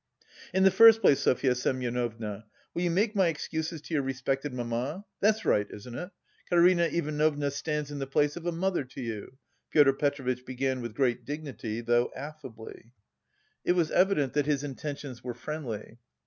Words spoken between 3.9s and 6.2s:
your respected mamma.... That's right, isn't it?